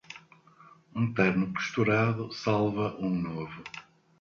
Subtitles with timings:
[0.95, 3.63] Um terno costurado salva um novo.